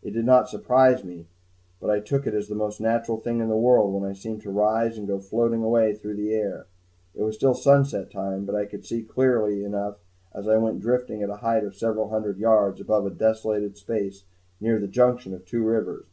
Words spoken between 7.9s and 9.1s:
time, but I could see